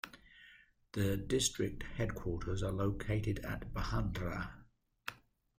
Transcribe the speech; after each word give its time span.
The 0.93 1.15
district 1.15 1.83
headquarters 1.83 2.63
are 2.63 2.71
located 2.71 3.37
at 3.45 3.71
Bhandara. 3.71 4.49